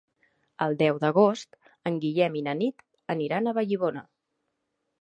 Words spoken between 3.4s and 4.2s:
a Vallibona.